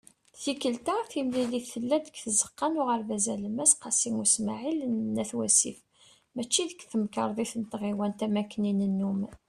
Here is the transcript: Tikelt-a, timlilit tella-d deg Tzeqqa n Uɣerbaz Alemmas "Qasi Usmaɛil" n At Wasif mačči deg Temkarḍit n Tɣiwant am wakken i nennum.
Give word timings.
Tikelt-a, 0.41 0.95
timlilit 1.11 1.65
tella-d 1.73 2.05
deg 2.07 2.15
Tzeqqa 2.23 2.67
n 2.69 2.79
Uɣerbaz 2.81 3.25
Alemmas 3.33 3.71
"Qasi 3.81 4.09
Usmaɛil" 4.23 4.79
n 4.87 5.21
At 5.21 5.31
Wasif 5.37 5.77
mačči 6.35 6.63
deg 6.69 6.81
Temkarḍit 6.91 7.53
n 7.57 7.63
Tɣiwant 7.71 8.19
am 8.25 8.35
wakken 8.37 8.69
i 8.71 8.73
nennum. 8.73 9.21